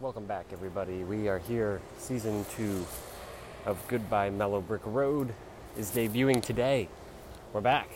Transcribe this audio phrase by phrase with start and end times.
[0.00, 1.02] Welcome back, everybody.
[1.02, 1.80] We are here.
[1.98, 2.86] Season two
[3.66, 5.34] of Goodbye Mellow Brick Road
[5.76, 6.88] is debuting today.
[7.52, 7.88] We're back.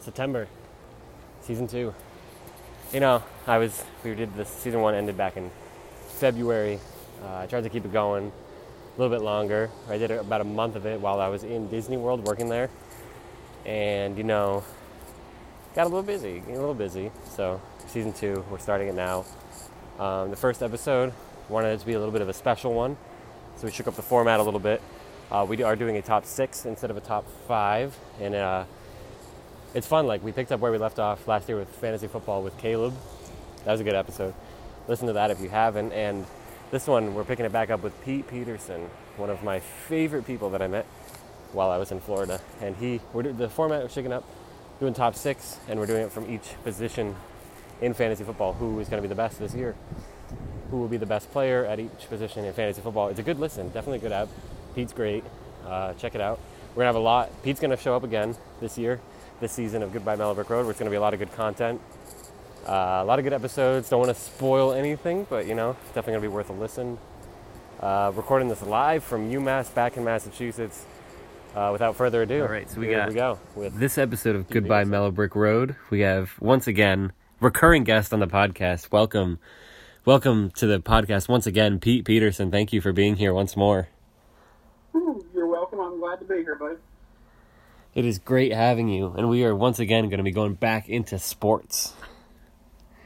[0.00, 0.48] September,
[1.42, 1.94] season two.
[2.92, 5.52] You know, I was, we did this, season one ended back in
[6.08, 6.80] February.
[7.22, 8.32] Uh, I tried to keep it going
[8.96, 9.70] a little bit longer.
[9.88, 12.68] I did about a month of it while I was in Disney World working there.
[13.64, 14.64] And, you know,
[15.76, 17.12] got a little busy, a little busy.
[17.30, 19.24] So, season two, we're starting it now.
[19.98, 21.14] Um, the first episode
[21.48, 22.98] wanted it to be a little bit of a special one,
[23.56, 24.82] so we shook up the format a little bit.
[25.30, 28.64] Uh, we are doing a top six instead of a top five, and uh,
[29.74, 30.06] it's fun.
[30.06, 32.94] Like we picked up where we left off last year with fantasy football with Caleb.
[33.64, 34.34] That was a good episode.
[34.86, 35.92] Listen to that if you haven't.
[35.92, 36.26] And
[36.70, 38.82] this one, we're picking it back up with Pete Peterson,
[39.16, 40.84] one of my favorite people that I met
[41.52, 42.40] while I was in Florida.
[42.60, 44.24] And he, we're the format was shaking up,
[44.78, 47.16] doing top six, and we're doing it from each position
[47.80, 49.74] in fantasy football who is going to be the best this year,
[50.70, 53.08] who will be the best player at each position in fantasy football.
[53.08, 54.28] It's a good listen, definitely a good app.
[54.74, 55.24] Pete's great.
[55.66, 56.38] Uh, check it out.
[56.74, 57.30] We're gonna have a lot.
[57.42, 59.00] Pete's gonna show up again this year,
[59.40, 61.32] this season of Goodbye Mellow Brick Road, where it's gonna be a lot of good
[61.32, 61.80] content,
[62.66, 63.88] uh, a lot of good episodes.
[63.88, 66.98] Don't want to spoil anything, but you know, it's definitely gonna be worth a listen.
[67.80, 70.84] Uh, recording this live from UMass back in Massachusetts.
[71.54, 74.36] Uh, without further ado, All right, so we here got we go with This episode
[74.36, 74.84] of Goodbye.
[74.84, 78.90] Mellow Brick Road, we have once again recurring guest on the podcast.
[78.90, 79.38] Welcome,
[80.04, 82.50] welcome to the podcast once again, Pete Peterson.
[82.50, 83.88] Thank you for being here once more.
[84.94, 85.80] You're welcome.
[85.80, 86.76] I'm glad to be here, buddy.
[87.94, 90.88] It is great having you, and we are once again going to be going back
[90.88, 91.94] into sports.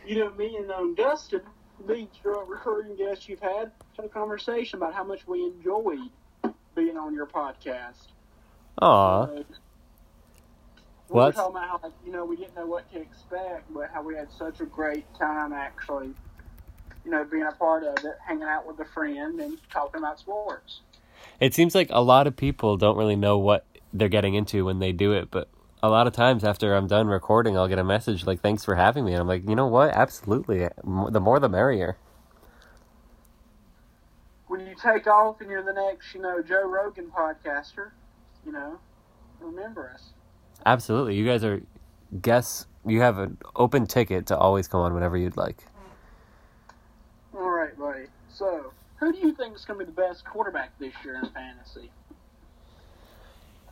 [0.07, 1.43] You know, me and um, Dustin
[2.25, 5.99] your recurring guest you've had, had a conversation about how much we enjoyed
[6.75, 8.09] being on your podcast.
[8.83, 9.43] Aw, Uh,
[11.11, 13.73] we Well, were talking about how, like, you know, we didn't know what to expect,
[13.75, 16.15] but how we had such a great time actually,
[17.05, 20.19] you know, being a part of it, hanging out with a friend and talking about
[20.21, 20.81] sports.
[21.41, 24.79] it seems like a lot of people don't really know what they're getting into when
[24.79, 25.49] they do it, but
[25.83, 28.75] a lot of times after I'm done recording, I'll get a message like, "Thanks for
[28.77, 29.91] having me," and I'm like, "You know what?
[29.91, 30.69] Absolutely.
[30.85, 31.97] The more, the merrier."
[34.47, 37.93] When you take off and you're the next, you know, Joe Rogan podcaster,
[38.45, 38.79] you know,
[39.41, 40.11] remember us.
[40.67, 41.17] Absolutely.
[41.17, 41.63] You guys are
[42.21, 42.67] guests.
[42.87, 45.65] You have an open ticket to always come on whenever you'd like.
[47.35, 48.07] All right, buddy.
[48.29, 51.29] So, who do you think is going to be the best quarterback this year in
[51.31, 51.91] fantasy?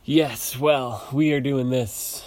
[0.03, 2.23] Yes, well, we are doing this.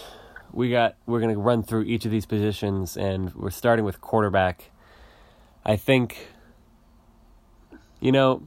[0.52, 4.00] We got we're going to run through each of these positions and we're starting with
[4.00, 4.70] quarterback.
[5.64, 6.28] I think
[8.00, 8.46] you know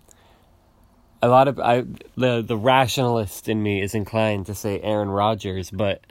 [1.26, 5.72] a lot of I the the rationalist in me is inclined to say Aaron Rodgers,
[5.72, 6.06] but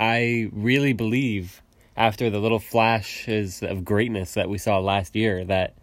[0.00, 1.62] I really believe
[1.96, 5.74] after the little flashes of greatness that we saw last year that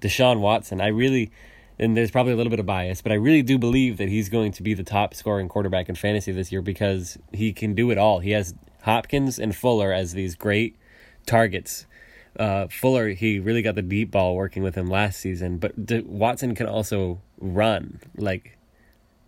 [0.00, 1.32] Deshaun Watson, I really
[1.80, 4.28] and there's probably a little bit of bias, but I really do believe that he's
[4.28, 7.90] going to be the top scoring quarterback in fantasy this year because he can do
[7.90, 8.20] it all.
[8.20, 10.76] He has Hopkins and Fuller as these great
[11.26, 11.86] targets.
[12.38, 16.00] Uh, Fuller, he really got the deep ball working with him last season, but D-
[16.00, 18.56] Watson can also run like,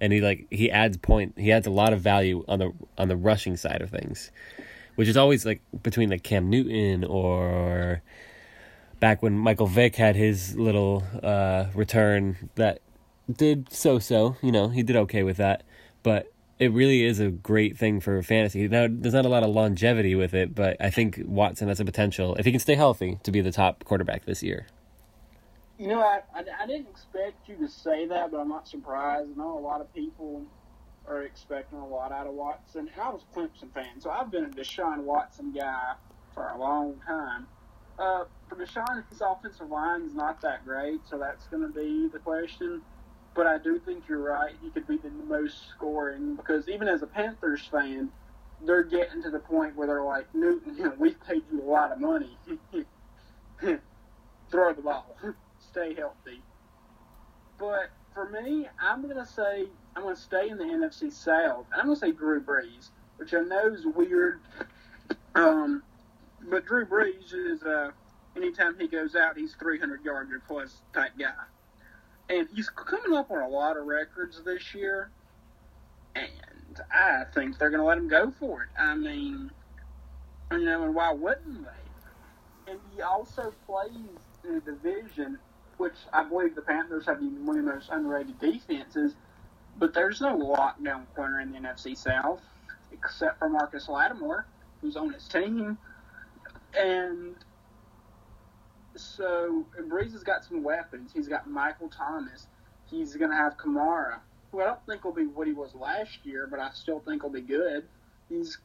[0.00, 1.34] and he like he adds point.
[1.36, 4.30] He adds a lot of value on the on the rushing side of things,
[4.94, 8.02] which is always like between like Cam Newton or
[9.00, 12.80] back when Michael Vick had his little uh, return that
[13.30, 14.36] did so so.
[14.40, 15.64] You know, he did okay with that,
[16.02, 16.29] but
[16.60, 18.68] it really is a great thing for fantasy.
[18.68, 21.86] Now, there's not a lot of longevity with it, but I think Watson has a
[21.86, 24.66] potential, if he can stay healthy, to be the top quarterback this year.
[25.78, 29.30] You know, I, I, I didn't expect you to say that, but I'm not surprised.
[29.34, 30.44] I know a lot of people
[31.08, 32.90] are expecting a lot out of Watson.
[33.00, 35.94] I was Clemson fan, so I've been a Deshaun Watson guy
[36.34, 37.46] for a long time.
[37.98, 42.08] Uh, for Deshaun, his offensive line is not that great, so that's going to be
[42.12, 42.82] the question.
[43.34, 44.54] But I do think you're right.
[44.62, 48.10] He could be the most scoring because even as a Panthers fan,
[48.64, 51.70] they're getting to the point where they're like, Newton, you know, we've paid you a
[51.70, 52.36] lot of money.
[54.50, 55.16] Throw the ball.
[55.70, 56.42] Stay healthy.
[57.58, 61.66] But for me, I'm going to say I'm going to stay in the NFC South.
[61.72, 64.40] And I'm going to say Drew Brees, which I know is weird.
[65.34, 65.82] Um,
[66.48, 67.90] but Drew Brees is, uh,
[68.36, 71.32] anytime he goes out, he's 300 yards or plus type guy.
[72.30, 75.10] And he's coming up on a lot of records this year.
[76.14, 78.68] And I think they're going to let him go for it.
[78.78, 79.50] I mean,
[80.52, 82.70] you know, and why wouldn't they?
[82.70, 83.90] And he also plays
[84.48, 85.38] in a division,
[85.78, 89.14] which I believe the Panthers have been one of the most underrated defenses.
[89.76, 92.42] But there's no lockdown corner in the NFC South,
[92.92, 94.46] except for Marcus Lattimore,
[94.80, 95.78] who's on his team.
[96.78, 97.34] And
[98.96, 101.10] so Brees has got some weapons.
[101.14, 102.46] He's got Michael Thomas.
[102.90, 104.18] He's going to have Kamara,
[104.50, 107.22] who I don't think will be what he was last year, but I still think
[107.22, 107.84] will be good.
[108.28, 108.58] He's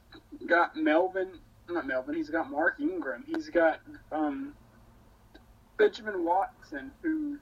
[0.47, 1.29] got Melvin,
[1.69, 2.15] not Melvin.
[2.15, 3.23] He's got Mark Ingram.
[3.27, 3.79] He's got
[4.11, 4.53] um,
[5.77, 7.37] Benjamin Watson, who.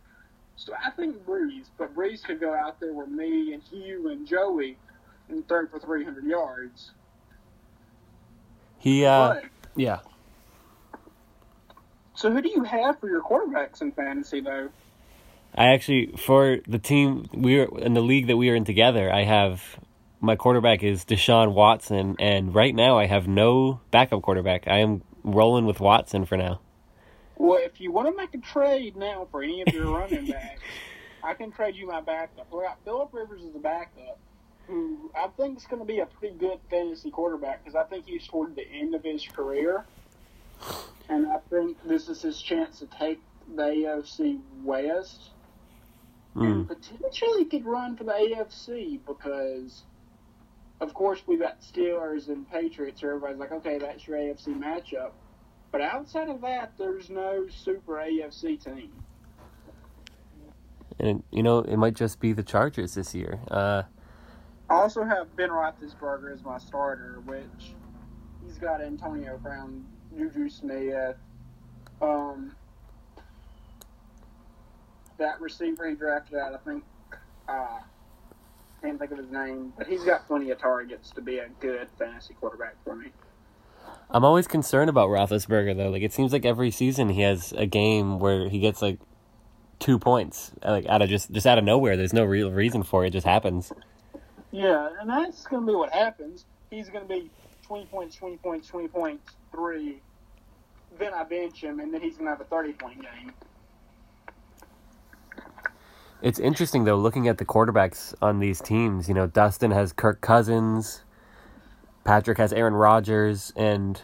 [0.56, 4.28] So I think Brees, but Brees could go out there with me and Hugh and
[4.28, 4.78] Joey
[5.28, 6.92] and throw for 300 yards.
[8.78, 9.44] He, uh, But-
[9.76, 10.00] yeah.
[12.24, 14.70] So who do you have for your quarterbacks in fantasy, though?
[15.54, 19.12] I actually, for the team we are in the league that we are in together,
[19.12, 19.78] I have
[20.22, 24.70] my quarterback is Deshaun Watson, and right now I have no backup quarterback.
[24.70, 26.62] I am rolling with Watson for now.
[27.36, 30.62] Well, if you want to make a trade now for any of your running backs,
[31.22, 32.48] I can trade you my backup.
[32.54, 34.18] We got Philip Rivers as a backup,
[34.68, 38.06] who I think is going to be a pretty good fantasy quarterback because I think
[38.06, 39.84] he's toward the end of his career,
[41.10, 43.20] and I think this is his chance to take
[43.56, 45.32] the AFC West
[46.36, 46.46] Mm.
[46.52, 49.84] and potentially could run for the AFC because,
[50.82, 53.02] of course, we've got Steelers and Patriots.
[53.02, 55.12] So everybody's like, okay, that's your AFC matchup.
[55.72, 58.92] But outside of that, there's no super AFC team.
[61.00, 63.40] And you know, it might just be the Chargers this year.
[63.50, 63.84] Uh,
[64.70, 67.74] I also have Ben Roethlisberger as my starter, which
[68.46, 69.86] he's got Antonio Brown,
[70.18, 71.16] Juju Smith,
[72.02, 72.56] um,
[75.18, 76.54] that receiver he drafted out.
[76.54, 76.84] I think
[77.48, 77.80] uh,
[78.82, 81.88] can't think of his name, but he's got plenty of targets to be a good
[81.98, 83.08] fantasy quarterback for me.
[84.10, 85.90] I'm always concerned about Roethlisberger though.
[85.90, 89.00] Like it seems like every season he has a game where he gets like
[89.80, 91.98] two points, like out of just just out of nowhere.
[91.98, 93.08] There's no real reason for it.
[93.08, 93.72] It just happens.
[94.52, 96.46] Yeah, and that's going to be what happens.
[96.70, 97.32] He's going to be
[97.64, 100.02] 20 points, 20 points, 20 points, three.
[101.00, 103.34] Then I bench him, and then he's going to have a 30 point game.
[106.22, 109.10] It's interesting though, looking at the quarterbacks on these teams.
[109.10, 111.04] You know, Dustin has Kirk Cousins,
[112.06, 114.02] Patrick has Aaron Rodgers, and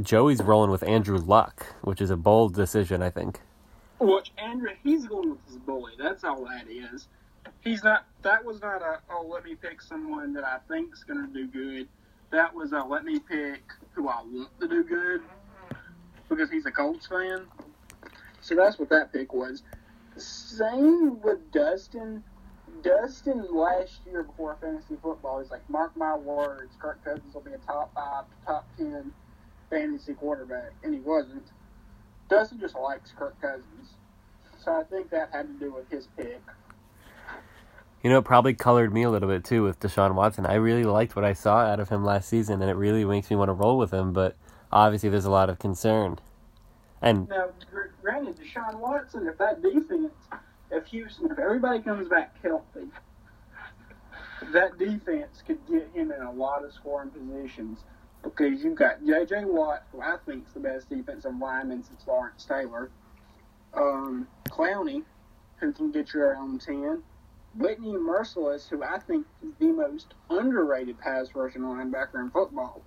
[0.00, 3.40] Joey's rolling with Andrew Luck, which is a bold decision, I think.
[4.00, 5.92] Which Andrew, he's going with his bully.
[5.98, 7.08] That's all that is.
[7.60, 8.04] He's not.
[8.20, 9.00] That was not a.
[9.10, 11.88] Oh, let me pick someone that I think's going to do good.
[12.30, 13.62] That was a let me pick
[13.94, 15.22] who I want to do good
[16.28, 17.46] because he's a Colts fan.
[18.40, 19.62] So that's what that pick was.
[20.16, 22.24] Same with Dustin.
[22.82, 27.52] Dustin last year before fantasy football, he's like, mark my words, Kirk Cousins will be
[27.52, 29.12] a top five, top ten
[29.70, 31.46] fantasy quarterback, and he wasn't.
[32.28, 33.94] Dustin just likes Kirk Cousins.
[34.58, 36.40] So I think that had to do with his pick.
[38.02, 40.44] You know, it probably colored me a little bit too with Deshaun Watson.
[40.44, 43.30] I really liked what I saw out of him last season, and it really makes
[43.30, 44.12] me want to roll with him.
[44.12, 44.36] But
[44.72, 46.18] obviously, there's a lot of concern.
[47.00, 50.12] And Now, gr- granted, Deshaun Watson, if that defense,
[50.70, 52.88] if Houston, if everybody comes back healthy,
[54.52, 57.84] that defense could get him in a lot of scoring positions
[58.22, 59.44] because you've got J.J.
[59.44, 62.90] Watt, who I think is the best defensive lineman since Lawrence Taylor,
[63.74, 65.02] um, Clowney,
[65.56, 67.02] who can get your own 10,
[67.54, 72.82] Whitney Mercilus, who I think is the most underrated pass rushing linebacker in football.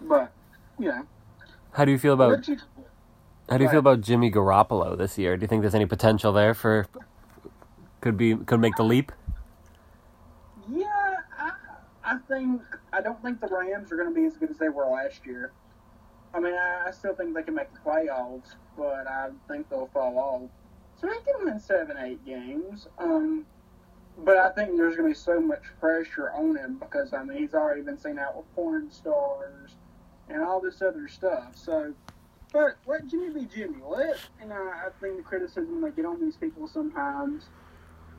[0.00, 0.32] But,
[0.78, 1.06] you know,
[1.72, 2.48] how do you feel about
[3.48, 5.36] how do you feel about Jimmy Garoppolo this year?
[5.36, 6.86] Do you think there's any potential there for
[8.00, 9.12] could be could make the leap?
[10.70, 10.86] Yeah,
[11.38, 11.52] I,
[12.04, 14.68] I think I don't think the Rams are going to be as good as they
[14.68, 15.52] were last year.
[16.34, 19.90] I mean, I, I still think they can make the playoffs, but I think they'll
[19.92, 20.50] fall off.
[21.00, 22.88] So they can win seven, eight games.
[22.98, 23.46] Um,
[24.24, 27.38] but I think there's going to be so much pressure on him because I mean
[27.38, 29.76] he's already been seen out with porn stars
[30.28, 31.52] and all this other stuff.
[31.54, 31.94] So,
[32.52, 33.78] but let Jimmy be Jimmy.
[33.86, 37.46] Let and I, I think the criticism they get on these people sometimes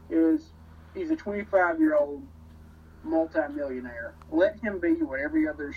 [0.09, 0.51] is
[0.95, 2.23] he's a 25 year old
[3.03, 4.13] multimillionaire.
[4.31, 5.73] Let him be what every other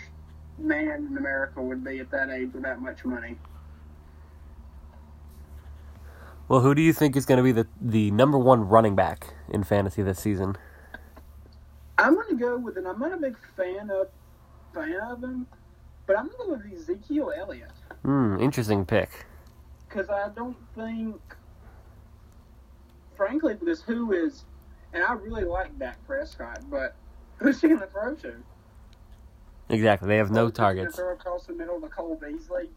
[0.58, 3.36] man in America would be at that age with that much money.
[6.52, 9.32] Well, who do you think is going to be the the number one running back
[9.48, 10.58] in fantasy this season?
[11.96, 14.08] I'm going to go with, and I'm not a big fan of
[14.74, 15.46] fan of him,
[16.06, 17.70] but I'm going to go with Ezekiel Elliott
[18.02, 19.24] Hmm, interesting pick.
[19.88, 21.22] because I don't think,
[23.16, 24.44] frankly, because who is,
[24.92, 26.94] and I really like Dak Prescott, but
[27.36, 28.34] who's he going to throw to?
[29.70, 30.06] Exactly.
[30.06, 30.96] They have no Who's targets.
[30.96, 32.68] Throw across the middle to Cole Beasley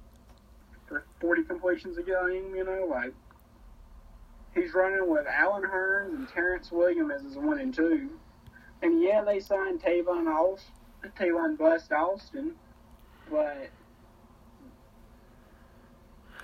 [0.88, 3.14] for 40 completions a game, you know, like
[4.56, 8.10] he's running with Allen Hurns and Terrance Williams as his one and two.
[8.82, 10.74] And yeah, they signed Tavon Austin,
[11.20, 12.54] Tavon Bust Austin,
[13.30, 13.70] but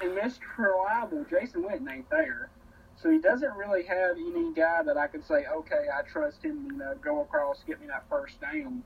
[0.01, 0.39] and Mr.
[0.57, 2.49] Reliable, Jason Witten ain't there.
[3.01, 6.67] So he doesn't really have any guy that I could say, okay, I trust him,
[6.71, 8.83] you know, go across, get me that first down.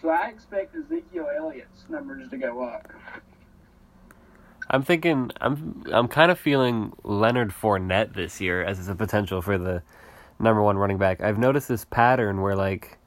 [0.00, 2.92] So I expect Ezekiel Elliott's numbers to go up.
[4.72, 9.58] I'm thinking I'm I'm kind of feeling Leonard Fournette this year as a potential for
[9.58, 9.82] the
[10.38, 11.20] number one running back.
[11.20, 12.98] I've noticed this pattern where like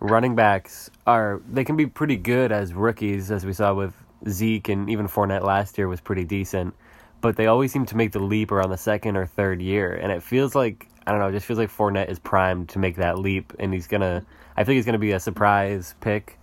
[0.00, 3.92] running backs are they can be pretty good as rookies, as we saw with
[4.26, 6.74] Zeke and even Fournette last year was pretty decent,
[7.20, 10.10] but they always seem to make the leap around the second or third year, and
[10.10, 12.96] it feels like I don't know, it just feels like Fournette is primed to make
[12.96, 14.24] that leap, and he's gonna.
[14.56, 16.38] I think he's gonna be a surprise pick.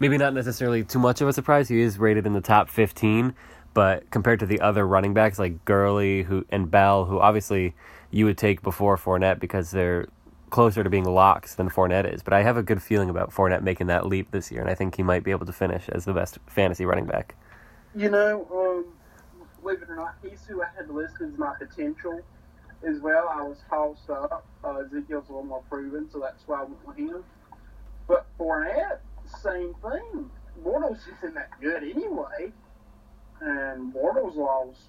[0.00, 1.68] Maybe not necessarily too much of a surprise.
[1.68, 3.34] He is rated in the top fifteen,
[3.78, 7.76] but compared to the other running backs like Gurley who and Bell, who obviously
[8.10, 10.08] you would take before Fournette because they're
[10.50, 12.20] closer to being locks than Fournette is.
[12.20, 14.74] But I have a good feeling about Fournette making that leap this year, and I
[14.74, 17.36] think he might be able to finish as the best fantasy running back.
[17.94, 18.86] You know, um,
[19.62, 22.20] believe it or not, he's who I had listed as my potential
[22.82, 23.28] as well.
[23.30, 24.44] I was tossed up.
[24.64, 27.22] Uh, Ezekiel's a little more proven, so that's why I went with him.
[28.08, 28.98] But Fournette,
[29.40, 30.30] same thing.
[30.64, 32.52] Bortles isn't that good anyway.
[33.40, 34.80] And Bortles lost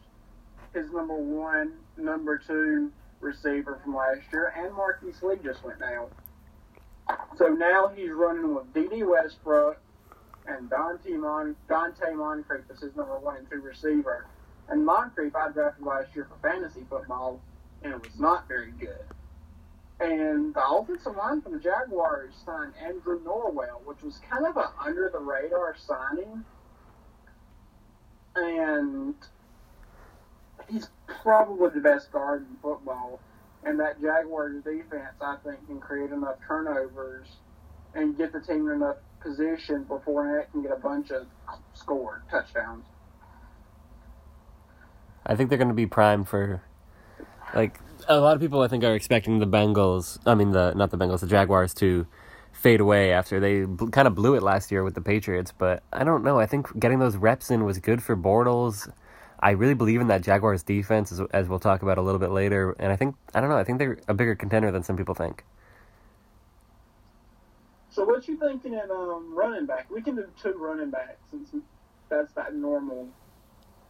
[0.74, 6.08] his number one, number two receiver from last year, and Marquise Lee just went down.
[7.38, 9.80] So now he's running with Dede Westbrook
[10.48, 14.26] and Dante, Mon- Donte Moncrief as his number one and two receiver.
[14.68, 17.40] And Moncrief I drafted last year for fantasy football,
[17.84, 19.04] and it was not very good.
[20.00, 24.68] And the offensive line for the Jaguars signed Andrew Norwell, which was kind of an
[24.84, 26.46] under the radar signing.
[28.36, 29.16] And
[30.70, 30.90] he's
[31.22, 33.20] probably the best guard in football.
[33.64, 37.28] And that Jaguars defense, I think, can create enough turnovers
[37.94, 41.28] and get the team in enough position before Fournette can get a bunch of
[41.74, 42.86] scored touchdowns.
[45.26, 46.62] I think they're going to be primed for,
[47.54, 48.62] like, a lot of people.
[48.62, 50.20] I think are expecting the Bengals.
[50.26, 52.08] I mean, the not the Bengals, the Jaguars to
[52.60, 55.54] fade away after they bl- kind of blew it last year with the Patriots.
[55.58, 56.40] But I don't know.
[56.40, 58.92] I think getting those reps in was good for Bortles.
[59.40, 62.32] I really believe in that Jaguars defense, as, as we'll talk about a little bit
[62.32, 62.76] later.
[62.80, 63.58] And I think I don't know.
[63.58, 65.44] I think they're a bigger contender than some people think.
[67.90, 69.90] So what you thinking at um, running back?
[69.90, 71.50] We can do two running backs since
[72.10, 73.08] that's that normal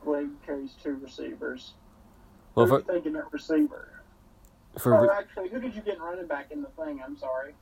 [0.06, 1.74] league carries two receivers.
[2.56, 4.02] Well, Who for are you thinking at receiver?
[4.78, 7.02] for or actually, who did you get in running back in the thing?
[7.06, 7.54] I'm sorry.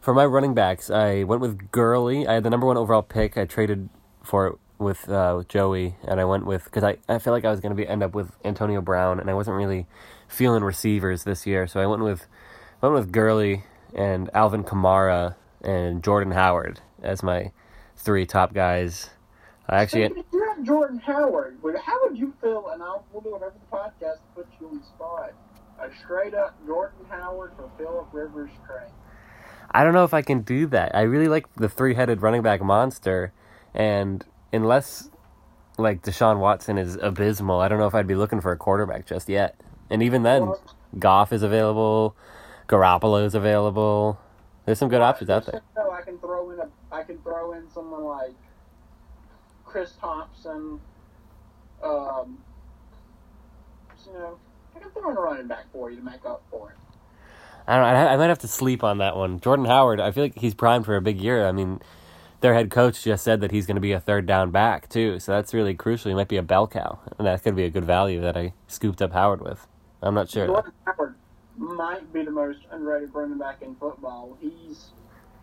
[0.00, 2.26] For my running backs, I went with Gurley.
[2.26, 3.36] I had the number one overall pick.
[3.36, 3.88] I traded
[4.22, 7.44] for it with uh, with Joey, and I went with because I, I feel like
[7.44, 9.86] I was going to be end up with Antonio Brown, and I wasn't really
[10.26, 12.26] feeling receivers this year, so I went with
[12.80, 13.64] went with Gurley
[13.94, 17.52] and Alvin Kamara and Jordan Howard as my
[17.96, 19.10] three top guys.
[19.68, 21.58] I actually Speaking of- you have Jordan Howard.
[21.62, 22.70] But how would you feel?
[22.72, 25.32] And I'll we'll do whatever the podcast to put you on the spot.
[25.78, 28.90] A straight up Jordan Howard for Philip Rivers trade.
[29.72, 30.94] I don't know if I can do that.
[30.94, 33.32] I really like the three headed running back monster,
[33.74, 35.10] and unless
[35.78, 39.06] like Deshaun Watson is abysmal, I don't know if I'd be looking for a quarterback
[39.06, 39.60] just yet.
[39.88, 40.52] And even then,
[40.98, 42.16] Goff is available,
[42.68, 44.18] Garoppolo is available.
[44.66, 45.62] There's some good options out there.
[45.92, 48.34] I can throw in a I can throw in someone like
[49.64, 50.80] Chris Thompson.
[51.82, 52.38] Um,
[54.06, 54.38] you know,
[54.76, 56.76] I can throw in a running back for you to make up for it.
[57.66, 57.84] I don't.
[57.84, 59.40] I, I might have to sleep on that one.
[59.40, 60.00] Jordan Howard.
[60.00, 61.46] I feel like he's primed for a big year.
[61.46, 61.80] I mean,
[62.40, 65.18] their head coach just said that he's going to be a third down back too,
[65.20, 66.10] so that's really crucial.
[66.10, 68.54] He might be a bell cow, and that could be a good value that I
[68.66, 69.66] scooped up Howard with.
[70.02, 70.46] I'm not sure.
[70.46, 71.14] Jordan Howard
[71.56, 74.38] might be the most underrated running back in football.
[74.40, 74.86] He's,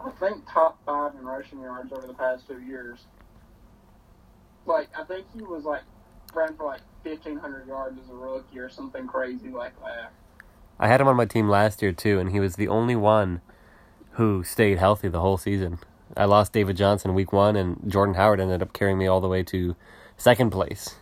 [0.01, 3.05] I think, top five in rushing yards over the past two years.
[4.65, 5.83] Like, I think he was like
[6.33, 10.11] ran for like fifteen hundred yards as a rookie or something crazy like that.
[10.79, 13.41] I had him on my team last year too, and he was the only one
[14.11, 15.79] who stayed healthy the whole season.
[16.15, 19.27] I lost David Johnson week one, and Jordan Howard ended up carrying me all the
[19.27, 19.75] way to
[20.15, 20.95] second place.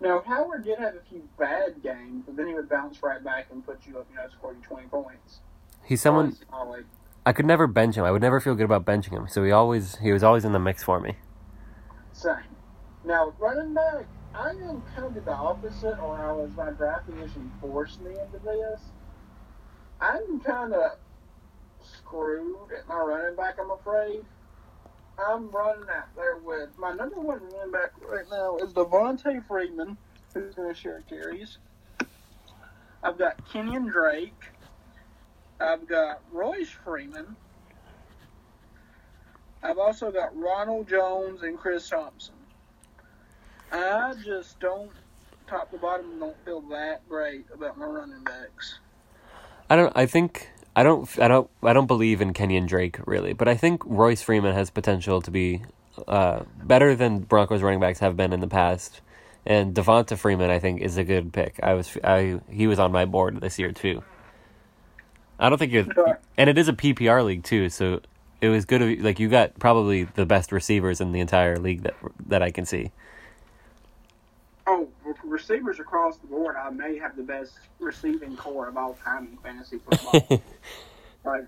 [0.00, 3.46] Now Howard did have a few bad games, but then he would bounce right back
[3.50, 5.38] and put you up, you know, score you twenty points.
[5.84, 6.36] He's someone.
[7.24, 8.04] I could never bench him.
[8.04, 9.26] I would never feel good about benching him.
[9.28, 11.16] So he always he was always in the mix for me.
[12.12, 12.36] Same.
[13.04, 17.50] Now running back, I am kind of the opposite, or I was my draft position
[17.60, 18.80] forced me into this.
[20.00, 20.98] I'm kind of
[21.82, 23.56] screwed at my running back.
[23.58, 24.20] I'm afraid.
[25.18, 29.96] I'm running out there with my number one running back right now is Devonta Freeman,
[30.34, 31.56] who's going to share carries.
[33.02, 34.34] I've got Kenyon Drake.
[35.58, 37.36] I've got Royce Freeman.
[39.62, 42.35] I've also got Ronald Jones and Chris Thompson.
[43.72, 44.90] I just don't,
[45.48, 48.78] top to bottom, don't feel that great about my running backs.
[49.68, 49.92] I don't.
[49.96, 51.08] I think I don't.
[51.18, 51.50] I don't.
[51.62, 55.30] I don't believe in Kenyon Drake really, but I think Royce Freeman has potential to
[55.30, 55.62] be
[56.06, 59.00] uh, better than Broncos running backs have been in the past.
[59.44, 61.58] And Devonta Freeman, I think, is a good pick.
[61.62, 61.96] I was.
[62.04, 64.04] I he was on my board this year too.
[65.38, 66.18] I don't think you're, Sure.
[66.38, 68.00] and it is a PPR league too, so
[68.40, 68.82] it was good.
[68.82, 71.94] Of, like you got probably the best receivers in the entire league that
[72.26, 72.92] that I can see.
[74.66, 74.88] Oh,
[75.24, 79.36] receivers across the board, I may have the best receiving corps of all time in
[79.38, 80.42] fantasy football.
[81.24, 81.44] like,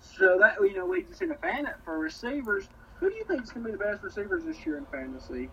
[0.00, 2.68] so that you know leads us into fan for receivers.
[2.96, 5.48] Who do you think is going to be the best receivers this year in fantasy?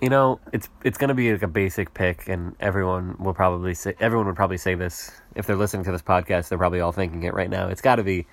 [0.00, 3.94] You know, it's it's gonna be like a basic pick, and everyone will probably say
[3.98, 6.48] everyone would probably say this if they're listening to this podcast.
[6.48, 7.66] They're probably all thinking it right now.
[7.66, 8.28] It's got to be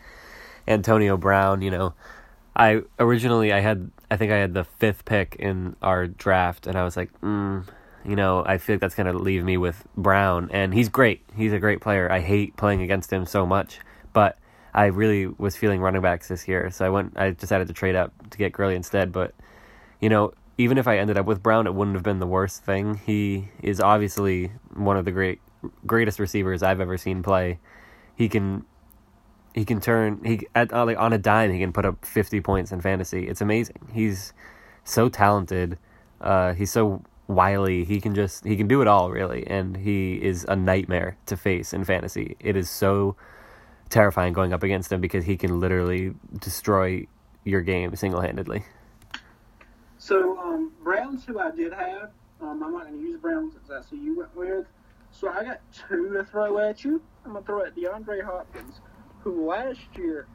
[0.68, 1.64] Antonio Brown.
[1.64, 1.94] You know,
[2.56, 6.78] I originally I had I think I had the fifth pick in our draft, and
[6.78, 7.66] I was like, mm,
[8.06, 11.24] you know, I feel like that's gonna leave me with Brown, and he's great.
[11.36, 12.12] He's a great player.
[12.12, 13.80] I hate playing against him so much,
[14.14, 14.38] but
[14.74, 17.14] I really was feeling running backs this year, so I went.
[17.18, 19.34] I decided to trade up to get Gurley instead, but
[20.00, 22.64] you know, even if I ended up with Brown, it wouldn't have been the worst
[22.64, 23.02] thing.
[23.06, 25.42] He is obviously one of the great
[25.86, 27.60] greatest receivers I've ever seen play.
[28.16, 28.66] He can
[29.56, 32.42] he can turn he at uh, like on a dime he can put up 50
[32.42, 33.26] points in fantasy.
[33.28, 33.88] It's amazing.
[33.94, 34.34] He's
[34.84, 35.78] so talented.
[36.20, 37.86] Uh, he's so wily.
[37.86, 41.38] He can just he can do it all really, and he is a nightmare to
[41.38, 42.36] face in fantasy.
[42.42, 43.16] It is so
[43.90, 47.08] terrifying going up against him because he can literally destroy
[47.46, 48.66] your game single handedly.
[49.98, 53.70] So um, Browns, who I did have, um, I'm not going to use Browns since
[53.70, 54.66] that's who you went with.
[55.12, 57.02] So I got two to throw at you.
[57.24, 58.82] I'm going to throw at DeAndre Hopkins,
[59.26, 60.28] who last year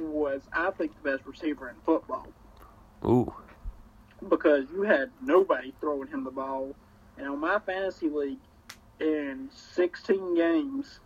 [0.00, 2.26] was, I think, the best receiver in football
[3.04, 3.32] Ooh.
[4.28, 6.74] because you had nobody throwing him the ball.
[7.18, 8.38] And on my fantasy league,
[8.98, 11.00] in 16 games,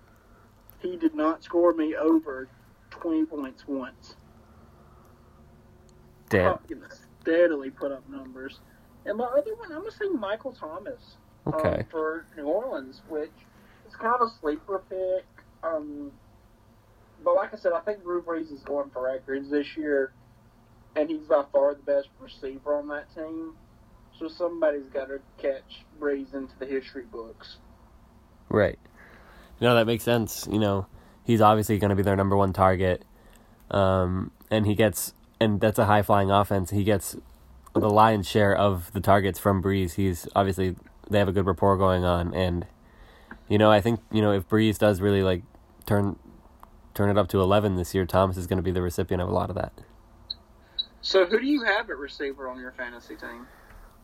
[0.79, 2.49] he did not score me over
[2.91, 4.15] 20 points once.
[6.29, 6.59] Damn.
[7.21, 8.61] Steadily put up numbers.
[9.07, 11.85] And my other one, I'm going to say Michael Thomas um, Okay.
[11.91, 13.33] for New Orleans, which
[13.89, 15.25] is kind of a sleeper pick.
[15.63, 16.13] Um,
[17.25, 20.13] but like I said, I think Drew Brees is going for records this year,
[20.95, 23.55] and he's by far the best receiver on that team.
[24.19, 27.57] So somebody's got to catch Brees into the history books.
[28.49, 28.79] Right.
[29.61, 30.47] No, that makes sense.
[30.51, 30.87] You know,
[31.25, 33.05] he's obviously going to be their number one target.
[33.71, 36.71] Um, and he gets, and that's a high flying offense.
[36.71, 37.17] He gets
[37.73, 39.95] the lion's share of the targets from Brees.
[39.95, 40.77] He's obviously,
[41.11, 42.33] they have a good rapport going on.
[42.35, 42.67] And,
[43.49, 45.43] you know, I think, you know, if Brees does really like
[45.87, 46.17] turn,
[46.95, 49.29] turn it up to 11 this year, Thomas is going to be the recipient of
[49.29, 49.73] a lot of that.
[51.01, 53.47] So who do you have at receiver on your fantasy team?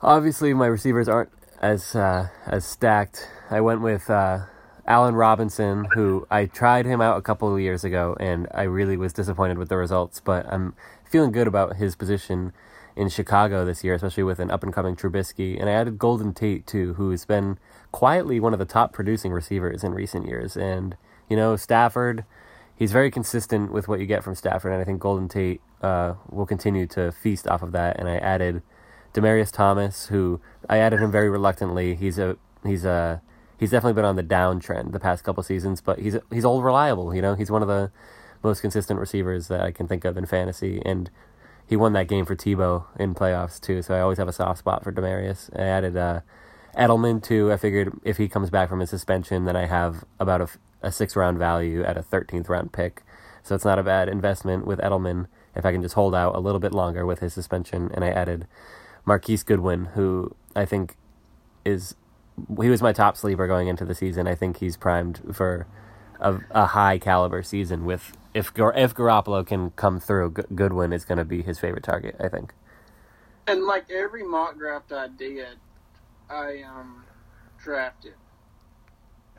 [0.03, 3.29] Obviously, my receivers aren't as uh, as stacked.
[3.51, 4.41] I went with uh,
[4.87, 8.97] Allen Robinson, who I tried him out a couple of years ago, and I really
[8.97, 10.21] was disappointed with the results.
[10.21, 10.75] But I'm
[11.05, 12.53] feeling good about his position
[12.97, 15.59] in Chicago this year, especially with an up and coming Trubisky.
[15.59, 17.59] And I added Golden Tate too, who's been
[17.93, 20.57] quietly one of the top producing receivers in recent years.
[20.57, 20.97] And
[21.29, 22.25] you know, Stafford,
[22.81, 26.15] he's very consistent with what you get from Stafford, and I think Golden Tate uh,
[26.31, 28.01] will continue to feast off of that.
[28.01, 28.63] And I added
[29.13, 31.95] Demaryius Thomas, who I added him very reluctantly.
[31.95, 33.23] He's a he's a
[33.59, 37.15] he's definitely been on the downtrend the past couple seasons, but he's he's all reliable.
[37.15, 37.93] You know, he's one of the
[38.43, 41.11] most consistent receivers that I can think of in fantasy, and
[41.67, 43.83] he won that game for Tebow in playoffs too.
[43.83, 45.51] So I always have a soft spot for Demarius.
[45.55, 46.21] I added uh,
[46.75, 47.53] Edelman too.
[47.53, 50.49] I figured if he comes back from his suspension, then I have about a,
[50.83, 53.03] a six round value at a thirteenth round pick.
[53.43, 56.41] So it's not a bad investment with Edelman if I can just hold out a
[56.41, 57.91] little bit longer with his suspension.
[57.95, 58.47] And I added
[59.05, 60.97] Marquise Goodwin, who I think
[61.65, 61.95] is
[62.61, 64.27] he was my top sleeper going into the season.
[64.27, 65.67] I think he's primed for
[66.21, 67.85] a, a high caliber season.
[67.85, 72.17] With if if Garoppolo can come through, Goodwin is going to be his favorite target.
[72.21, 72.55] I think.
[73.47, 75.57] And like every mock draft I did,
[76.29, 77.05] I um
[77.59, 78.15] drafted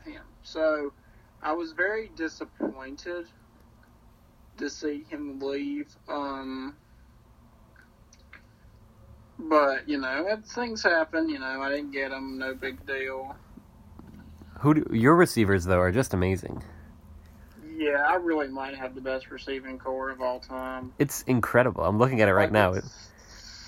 [0.04, 0.22] him.
[0.42, 0.92] So
[1.42, 3.26] I was very disappointed
[4.58, 5.94] to see him leave.
[6.08, 6.76] Um
[9.38, 13.34] but, you know, things happen, you know, I didn't get him, no big deal.
[14.60, 16.62] Who do, your receivers though are just amazing.
[17.76, 20.92] Yeah, I really might have the best receiving corps of all time.
[20.98, 21.82] It's incredible.
[21.82, 22.74] I'm looking at it right Like, now.
[22.74, 22.84] it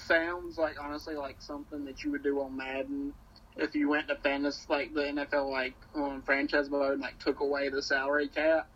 [0.06, 3.12] sounds like honestly like something that you would do on Madden
[3.56, 7.68] if you went to fantasy like the NFL like on franchise mode like took away
[7.68, 8.68] the salary cap.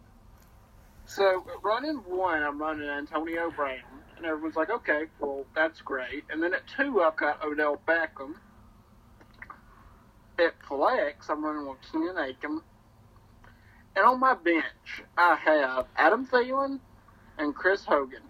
[1.07, 3.79] So running one, I'm running Antonio Brown,
[4.17, 6.25] and everyone's like, okay, well that's great.
[6.31, 8.35] And then at two, I've got Odell Beckham,
[10.39, 12.61] at flex, I'm running with Keenan Allen.
[13.97, 16.79] And on my bench, I have Adam Thielen
[17.39, 18.23] and Chris Hogan.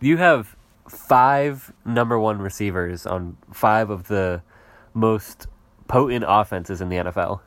[0.00, 0.56] You have
[0.88, 4.42] five number one receivers on five of the
[4.94, 5.46] most
[5.88, 7.40] potent offenses in the NFL.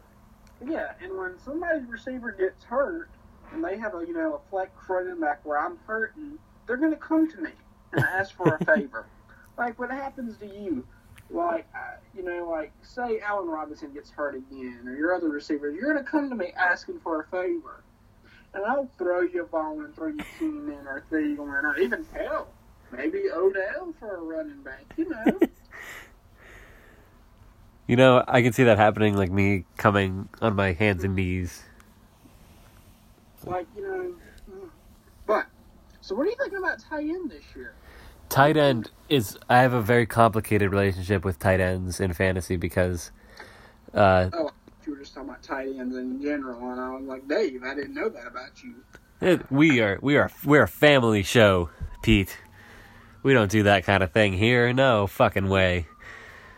[0.65, 3.09] Yeah, and when somebody's receiver gets hurt
[3.51, 6.95] and they have a you know a flex running back where I'm hurting, they're gonna
[6.95, 7.51] come to me
[7.91, 9.05] and ask for a favor.
[9.57, 10.85] like what happens to you?
[11.29, 15.75] Like uh, you know, like say Allen Robinson gets hurt again, or your other receivers,
[15.75, 17.83] you're gonna come to me asking for a favor,
[18.53, 22.49] and I'll throw you a ball and throw you Keenan or Thielen or even hell,
[22.91, 24.85] maybe Odell for a running back.
[24.97, 25.39] You know.
[27.87, 31.63] You know, I can see that happening, like me coming on my hands and knees.
[33.45, 34.13] like you know.
[34.55, 34.69] mm.
[35.27, 35.45] But
[36.01, 37.73] so, what are you thinking about tight end this year?
[38.29, 43.11] Tight end is I have a very complicated relationship with tight ends in fantasy because
[43.93, 44.49] uh, Oh,
[44.87, 47.75] you were just talking about tight ends in general, and I was like, Dave, I
[47.75, 48.75] didn't know that about you.
[49.21, 51.69] it- we are we are we're a family show,
[52.01, 52.37] Pete.
[53.23, 54.71] We don't do that kind of thing here.
[54.73, 55.87] No fucking way.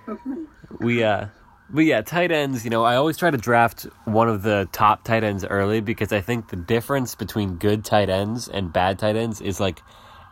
[0.80, 1.28] We uh
[1.70, 5.04] but yeah, tight ends, you know, I always try to draft one of the top
[5.04, 9.16] tight ends early because I think the difference between good tight ends and bad tight
[9.16, 9.82] ends is like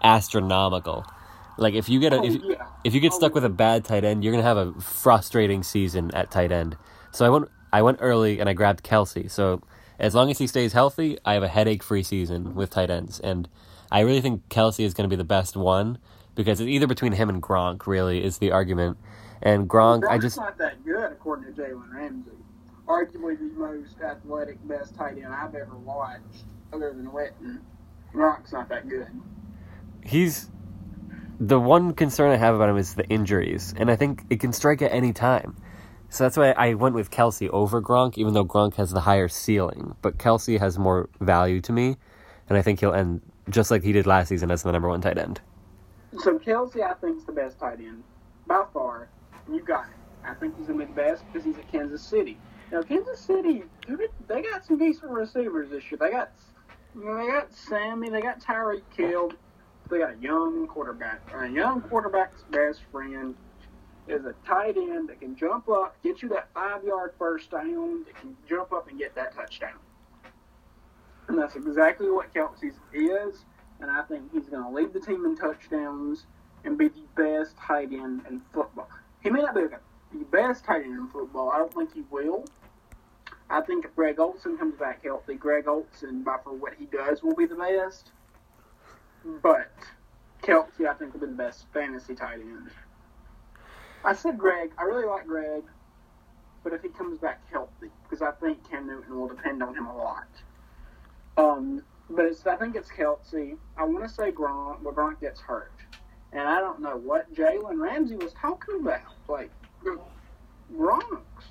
[0.03, 1.05] astronomical.
[1.57, 2.67] Like if you get a Oh, if, yeah.
[2.83, 6.11] if you get stuck with a bad tight end, you're gonna have a frustrating season
[6.13, 6.77] at tight end.
[7.11, 9.29] So I went I went early and I grabbed Kelce.
[9.29, 9.61] So
[9.97, 13.19] as long as he stays healthy, I have a headache free season with tight ends.
[13.19, 13.49] And
[13.91, 15.97] I really think Kelce is gonna be the best one
[16.35, 18.97] because it's either between him and Gronk really is the argument.
[19.43, 22.31] And Gronk, I just not that good, according to Jalen Ramsey.
[22.87, 27.59] Arguably the most athletic, best tight end I've ever watched, other than Wetton.
[28.13, 29.07] Gronk's not that good.
[30.03, 30.49] he's
[31.39, 34.53] the one concern I have about him is the injuries, and I think it can
[34.53, 35.57] strike at any time.
[36.09, 39.27] So that's why I went with Kelce over Gronk, even though Gronk has the higher
[39.27, 39.95] ceiling.
[40.01, 41.97] But Kelce has more value to me,
[42.47, 45.01] and I think he'll end just like he did last season as the number one
[45.01, 45.41] tight end.
[46.19, 48.03] So Kelce, I think, is the best tight end
[48.47, 49.09] by far.
[49.51, 50.27] You got it.
[50.27, 52.37] I think he's gonna be the best because he's at Kansas City.
[52.71, 53.63] Now Kansas City,
[54.27, 55.97] they got some decent receivers this year.
[55.99, 56.31] They got,
[56.95, 59.31] they got Sammy, they got Tyreek Hill,
[59.89, 61.21] they got a young quarterback.
[61.35, 63.35] A young quarterback's best friend
[64.07, 68.05] is a tight end that can jump up, get you that five yard first down,
[68.05, 69.77] that can jump up and get that touchdown.
[71.27, 73.45] And that's exactly what Kelce's is.
[73.79, 76.25] And I think he's going to lead the team in touchdowns
[76.63, 78.87] and be the best tight end in football.
[79.23, 81.49] He may not be the best tight end in football.
[81.49, 82.45] I don't think he will.
[83.49, 87.23] I think if Greg Olsen comes back healthy, Greg Olsen, by for what he does,
[87.23, 88.11] will be the best.
[89.41, 89.71] But
[90.41, 92.69] Kelce, I think, will be the best fantasy tight end.
[94.03, 94.71] I said Greg.
[94.77, 95.63] I really like Greg,
[96.63, 99.85] but if he comes back healthy, because I think Cam Newton will depend on him
[99.85, 100.27] a lot.
[101.37, 103.57] Um, but I think it's Kelce.
[103.77, 105.71] I want to say Gronk, but Gronk gets hurt,
[106.33, 109.01] and I don't know what Jalen Ramsey was talking about.
[109.27, 109.51] Like
[110.75, 111.45] Gronk's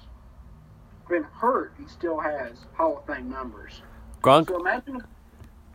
[1.08, 3.82] been hurt, he still has Hall of Fame numbers.
[4.22, 5.02] Gronk, So imagine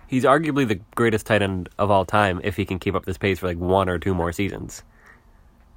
[0.08, 3.18] he's arguably the greatest tight end of all time if he can keep up this
[3.18, 4.84] pace for like one or two more seasons.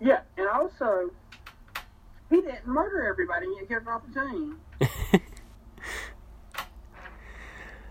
[0.01, 1.11] Yeah, and also,
[2.31, 4.59] he didn't murder everybody and get kicked off the team.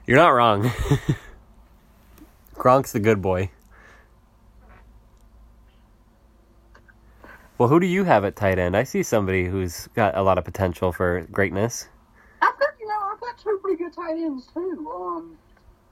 [0.07, 0.63] You're not wrong.
[2.55, 3.51] Gronk's the good boy.
[7.59, 8.77] Well, who do you have at tight end?
[8.77, 11.89] I see somebody who's got a lot of potential for greatness.
[12.41, 14.89] I've got, you know, I've got two pretty good tight ends too.
[14.89, 15.37] Um,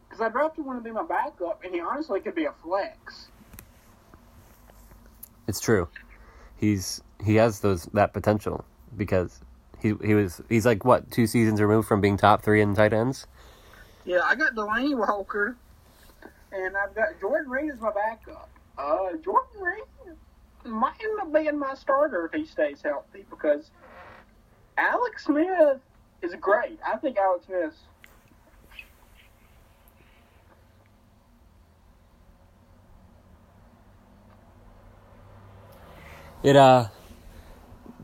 [0.08, 3.28] because I drafted one to be my backup, and he honestly could be a flex.
[5.50, 5.90] It's true.
[6.56, 8.64] He's he has those that potential
[8.96, 9.42] because
[9.82, 12.94] he he was he's like what two seasons removed from being top three in tight
[12.94, 13.28] ends.
[14.06, 15.58] Yeah, I got Delanie Walker,
[16.54, 18.50] and I've got Jordan Reed as my backup.
[18.78, 19.84] Uh, Jordan Reed
[20.68, 23.72] might end up being my starter if he stays healthy because
[24.78, 25.80] Alex Smith
[26.22, 26.80] is great.
[26.86, 27.74] I think Alex Smith.
[36.44, 36.88] It uh,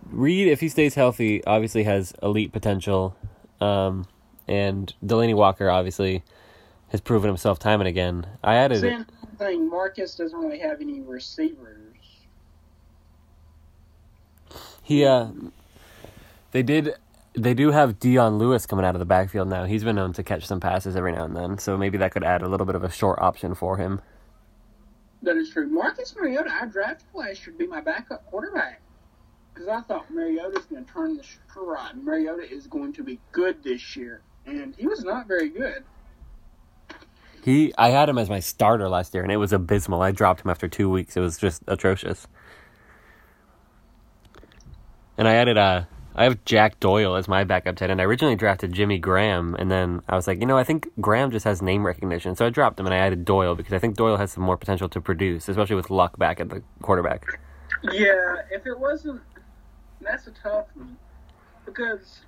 [0.10, 3.15] Reed if he stays healthy obviously has elite potential,
[3.62, 4.06] um,
[4.47, 6.23] and Delanie Walker obviously
[6.89, 8.28] has proven himself time and again.
[8.43, 8.82] I added.
[8.82, 9.06] Same
[9.38, 9.69] thing.
[9.69, 11.82] Marcus doesn't really have any receivers.
[14.83, 15.27] He uh
[16.51, 16.95] they did
[17.35, 19.65] they do have Dion Lewis coming out of the backfield now.
[19.65, 22.23] He's been known to catch some passes every now and then, so maybe that could
[22.23, 24.01] add a little bit of a short option for him.
[25.23, 25.67] That is true.
[25.67, 28.81] Marcus Mariota, I drafted last year to be my backup quarterback.
[29.53, 31.97] because I thought Mariota Mariota's going to turn the stride.
[32.03, 35.83] Mariota is going to be good this year, and he was not very good.
[37.43, 40.01] He, I had him as my starter last year, and it was abysmal.
[40.01, 41.17] I dropped him after two weeks.
[41.17, 42.27] It was just atrocious.
[45.17, 45.88] And I added a.
[46.15, 47.99] I have Jack Doyle as my backup tight end.
[47.99, 51.32] I originally drafted Jimmy Graham, and then I was like, you know, I think Graham
[51.32, 53.95] just has name recognition, so I dropped him and I added Doyle because I think
[53.95, 57.39] Doyle has some more potential to produce, especially with Luck back at the quarterback.
[57.82, 59.21] Yeah, if it wasn't,
[60.02, 60.97] that's a tough one
[61.65, 62.19] because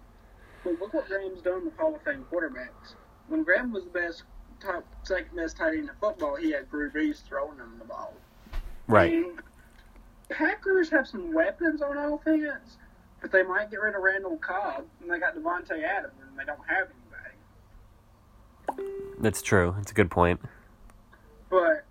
[0.64, 2.96] well, look what Graham's done with Hall of Fame quarterbacks.
[3.28, 4.24] When Graham was the best,
[4.60, 8.14] top second best tight end in football, he had Drew Brees throwing him the ball.
[8.88, 9.14] Right.
[9.14, 9.40] And
[10.30, 12.78] Packers have some weapons on offense,
[13.22, 16.46] but they might get rid of Randall Cobb, and they got Davante Adams, and they
[16.46, 16.88] don't have
[18.70, 18.94] anybody.
[19.20, 19.74] That's true.
[19.78, 20.42] That's a good point.
[21.50, 21.86] But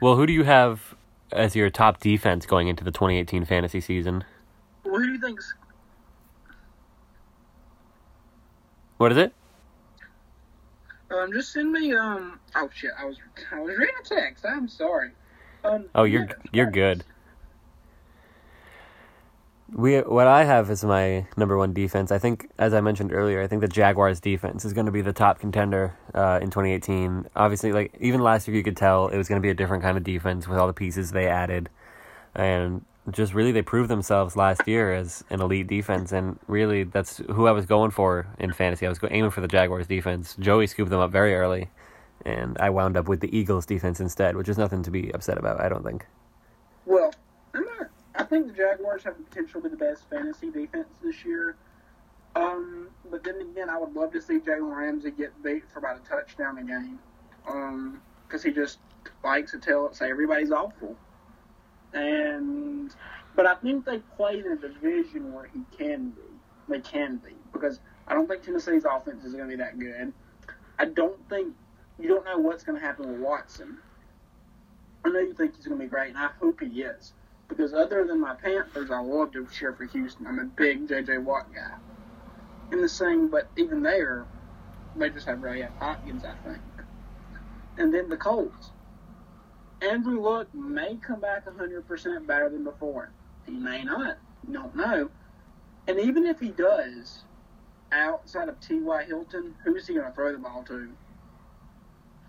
[0.00, 0.94] Well, who do you have
[1.32, 4.24] as your top defense going into the 2018 fantasy season?
[4.84, 5.54] Well, who do you think's
[8.98, 9.32] What is it?
[11.14, 12.40] Um, just send me um.
[12.54, 13.16] Oh shit, I was
[13.52, 14.44] I was reading a text.
[14.44, 15.10] I'm sorry.
[15.64, 15.86] Um.
[15.94, 17.04] Oh, you're yeah, you're good.
[19.72, 22.12] We what I have as my number one defense.
[22.12, 25.00] I think, as I mentioned earlier, I think the Jaguars' defense is going to be
[25.00, 27.26] the top contender uh, in 2018.
[27.34, 29.82] Obviously, like even last year, you could tell it was going to be a different
[29.82, 31.70] kind of defense with all the pieces they added,
[32.34, 36.12] and just really they proved themselves last year as an elite defense.
[36.12, 38.86] And really, that's who I was going for in fantasy.
[38.86, 40.36] I was aiming for the Jaguars' defense.
[40.38, 41.68] Joey scooped them up very early,
[42.24, 45.38] and I wound up with the Eagles' defense instead, which is nothing to be upset
[45.38, 45.60] about.
[45.60, 46.06] I don't think.
[46.86, 47.12] Well,
[47.54, 47.88] I'm not.
[48.14, 51.56] I think the Jaguars have the potential to be the best fantasy defense this year.
[52.36, 55.96] Um, but then again, I would love to see Jalen Ramsey get beat for about
[55.96, 56.98] a touchdown a game.
[57.46, 58.78] Um, because he just
[59.22, 60.96] likes to tell say everybody's awful.
[61.94, 62.94] And
[63.34, 66.22] but I think they play in a division where he can be.
[66.68, 70.12] They can be because I don't think Tennessee's offense is going to be that good.
[70.78, 71.54] I don't think
[71.98, 73.78] you don't know what's going to happen with Watson.
[75.04, 77.12] I know you think he's going to be great, and I hope he is.
[77.48, 80.26] Because other than my Panthers, I love to cheer for Houston.
[80.26, 81.18] I'm a big J.J.
[81.18, 81.74] Watt guy.
[82.72, 84.26] In the same, but even there,
[84.96, 86.62] they just have Ray Hopkins, I think.
[87.76, 88.70] And then the Colts.
[89.82, 93.10] Andrew Luck may come back 100% better than before.
[93.46, 94.18] He may not.
[94.50, 95.10] Don't know.
[95.86, 97.22] And even if he does,
[97.92, 99.04] outside of T.Y.
[99.04, 100.90] Hilton, who's he going to throw the ball to?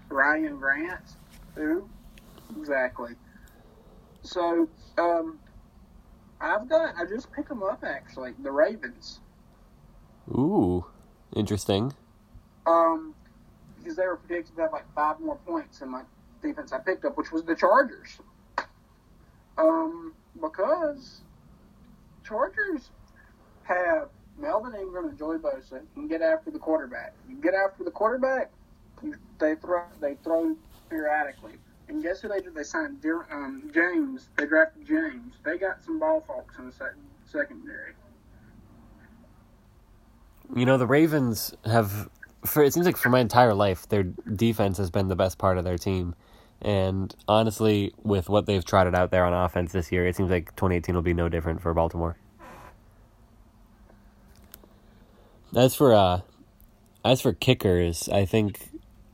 [0.10, 1.18] Ryan Grant?
[1.56, 1.90] Who?
[2.58, 3.14] Exactly.
[4.22, 5.40] So, um,
[6.42, 9.20] I've got, I just picked them up actually, the Ravens.
[10.30, 10.86] Ooh,
[11.36, 11.94] interesting.
[12.66, 13.14] Um,
[13.78, 16.02] because they were predicted to have like five more points in my
[16.48, 18.20] defense I picked up, which was the Chargers.
[19.58, 21.22] Um, because
[22.26, 22.90] Chargers
[23.64, 27.14] have Melvin Ingram and Joey Bosa can get after the quarterback.
[27.30, 28.52] You get after the quarterback,
[29.04, 30.56] you, they throw they throw
[30.90, 31.54] periodically.
[31.88, 32.56] And guess who they did?
[32.56, 34.30] They signed um, James.
[34.38, 35.34] They drafted James.
[35.44, 37.94] They got some ball hawks in the sec- secondary.
[40.56, 42.10] You know, the Ravens have,
[42.44, 45.58] for it seems like for my entire life, their defense has been the best part
[45.58, 46.16] of their team.
[46.66, 50.48] And honestly, with what they've trotted out there on offense this year, it seems like
[50.56, 52.18] 2018 will be no different for Baltimore.
[55.56, 56.22] As for uh,
[57.06, 58.68] as for kickers, I think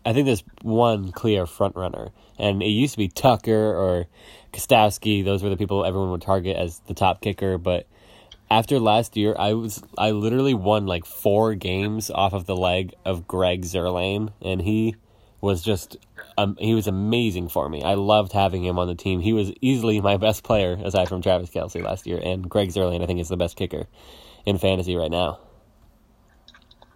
[0.05, 4.07] I think there's one clear front runner, and it used to be Tucker or
[4.53, 5.25] Gostkowski.
[5.25, 7.57] Those were the people everyone would target as the top kicker.
[7.57, 7.85] But
[8.49, 12.93] after last year, I was I literally won like four games off of the leg
[13.03, 14.95] of Greg Zuerlein, and he
[15.41, 15.97] was just
[16.37, 17.83] um, he was amazing for me.
[17.83, 19.19] I loved having him on the team.
[19.19, 23.03] He was easily my best player aside from Travis Kelce last year, and Greg Zuerlein
[23.03, 23.87] I think is the best kicker
[24.45, 25.39] in fantasy right now.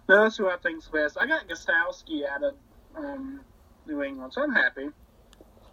[0.08, 1.16] No, that's who I think's best.
[1.20, 2.54] I got Gostkowski out of
[2.96, 3.40] um,
[3.86, 4.88] New England, so I'm happy.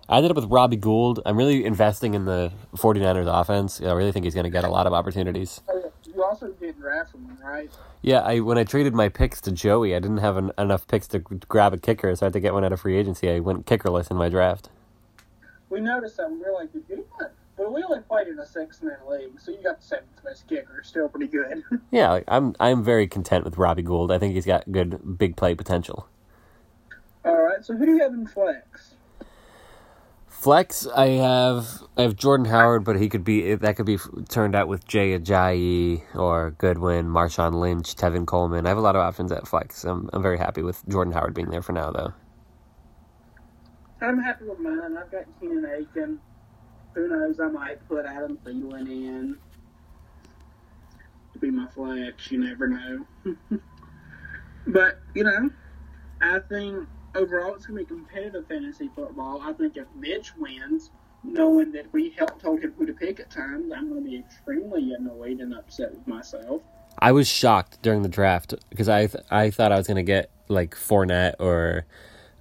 [0.10, 1.22] I ended up with Robbie Gould.
[1.26, 3.80] I'm really investing in the 49ers offense.
[3.80, 5.62] I really think he's going to get a lot of opportunities.
[5.70, 7.72] Oh, You also did draft him, right?
[8.02, 11.08] Yeah, I when I traded my picks to Joey, I didn't have an, enough picks
[11.10, 13.30] to grab a kicker, so I had to get one out of free agency.
[13.30, 14.70] I went kickerless in my draft.
[15.70, 16.30] We noticed that.
[16.30, 17.06] We were like, did you?
[17.56, 20.82] But we only played in a six-man league, so you got the seventh best kicker.
[20.84, 21.64] Still pretty good.
[21.92, 24.12] Yeah, like, I'm I'm very content with Robbie Gould.
[24.12, 26.08] I think he's got good big play potential.
[27.24, 27.64] All right.
[27.64, 28.96] So who do you have in flex?
[30.44, 34.56] Flex, I have I have Jordan Howard, but he could be that could be turned
[34.56, 38.66] out with Jay Ajayi or Goodwin, Marshawn Lynch, Tevin Coleman.
[38.66, 39.86] I have a lot of options at Flex.
[39.86, 42.14] I'm I'm very happy with Jordan Howard being there for now, though.
[44.02, 44.98] I'm happy with mine.
[44.98, 46.20] I've got Keenan Allen.
[46.94, 47.40] who knows?
[47.40, 49.38] I might put Adam Thielen in
[51.32, 52.30] to be my flex.
[52.30, 53.06] You never know.
[54.68, 55.52] but you know,
[56.20, 59.42] I think overall it's going to be competitive fantasy football.
[59.42, 60.92] I think if Mitch wins,
[61.24, 64.18] knowing that we helped told him who to pick at times, I'm going to be
[64.18, 66.62] extremely annoyed and upset with myself.
[67.00, 70.30] I was shocked during the draft because I th- I thought I was gonna get
[70.48, 71.86] like Fournette or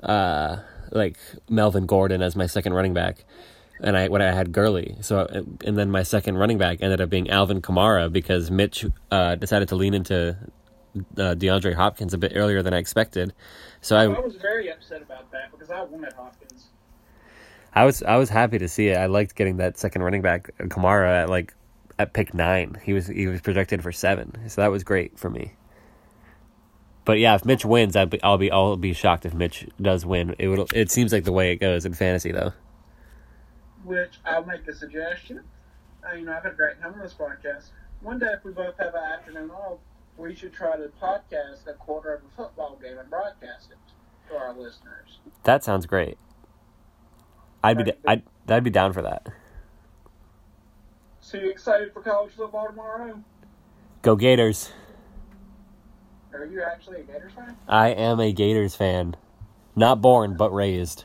[0.03, 0.59] uh,
[0.91, 1.17] like
[1.49, 3.25] Melvin Gordon as my second running back,
[3.81, 4.97] and I when I had Gurley.
[5.01, 5.27] So
[5.65, 9.69] and then my second running back ended up being Alvin Kamara because Mitch uh, decided
[9.69, 10.37] to lean into
[10.97, 13.33] uh, DeAndre Hopkins a bit earlier than I expected.
[13.81, 16.69] So I, I was very upset about that because I wanted Hopkins.
[17.75, 18.99] I was I was happy to see it.
[18.99, 21.55] I liked getting that second running back Kamara at like
[21.99, 22.79] at pick nine.
[22.83, 25.55] He was he was projected for seven, so that was great for me.
[27.05, 30.05] But yeah, if Mitch wins, I'd be, I'll be I'll be shocked if Mitch does
[30.07, 30.37] win.
[30.39, 32.53] It would it seems like the way it goes in fantasy though.
[33.85, 35.41] Which I'll make a suggestion.
[36.07, 37.71] Uh, you know, I've had a great time on this podcast.
[38.01, 39.79] One day, if we both have an afternoon off,
[40.17, 43.79] we should try to podcast a quarter of a football game and broadcast it
[44.29, 45.19] to our listeners.
[45.45, 46.19] That sounds great.
[47.63, 49.29] I'd be I'd I'd be down for that.
[51.21, 53.23] So you excited for college football tomorrow?
[54.03, 54.73] Go Gators!
[56.33, 57.57] Are you actually a Gators fan?
[57.69, 59.15] I am a Gators fan,
[59.77, 61.05] not born but raised.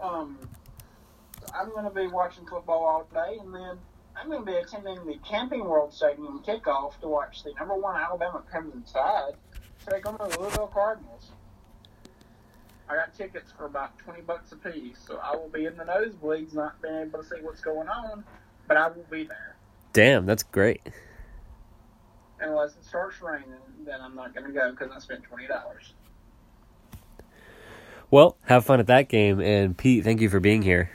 [0.00, 0.38] Um,
[1.54, 3.78] I'm going to be watching football all day, and then
[4.20, 7.94] I'm going to be attending the Camping World Stadium kickoff to watch the number one
[8.00, 9.34] Alabama Crimson Tide
[9.88, 11.30] take on the Louisville Cardinals.
[12.88, 15.84] I got tickets for about twenty bucks a piece, so I will be in the
[15.84, 18.24] nosebleeds, not being able to see what's going on,
[18.66, 19.56] but I will be there.
[19.92, 20.80] Damn, that's great.
[22.40, 23.46] Unless it starts raining,
[23.84, 25.92] then I'm not going to go because I spent twenty dollars.
[28.10, 30.90] Well, have fun at that game, and Pete, thank you for being here.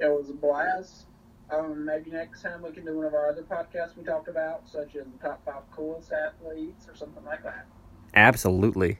[0.00, 1.06] It was a blast.
[1.50, 4.68] Um, maybe next time we can do one of our other podcasts we talked about,
[4.68, 7.66] such as the top five coolest athletes or something like that.
[8.14, 8.98] Absolutely.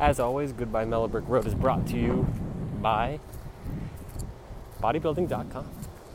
[0.00, 2.26] As always, Goodbye Mellow Brick Road is brought to you
[2.80, 3.20] by
[4.82, 5.70] bodybuilding.com.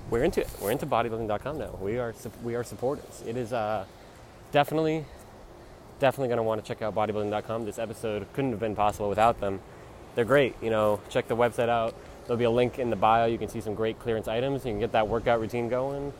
[0.10, 0.50] We're into it.
[0.62, 1.78] We're into bodybuilding.com now.
[1.82, 2.13] We are
[2.44, 3.24] we are supporters.
[3.26, 3.86] It is uh,
[4.52, 5.06] definitely
[6.00, 7.66] definitely going to want to check out bodybuilding.com.
[7.66, 9.62] This episode couldn't have been possible without them.
[10.16, 10.56] They're great.
[10.62, 11.96] You know, check the website out.
[12.28, 13.26] There'll be a link in the bio.
[13.26, 14.66] You can see some great clearance items.
[14.66, 16.12] You can get that workout routine going,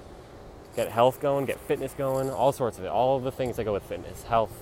[0.74, 2.88] get health going, get fitness going, all sorts of it.
[2.88, 4.54] All of the things that go with fitness, health,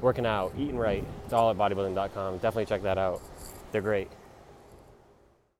[0.00, 1.04] working out, eating right.
[1.24, 2.34] It's all at bodybuilding.com.
[2.38, 3.20] Definitely check that out.
[3.72, 4.08] They're great.